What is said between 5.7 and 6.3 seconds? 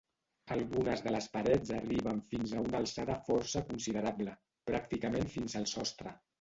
sostre.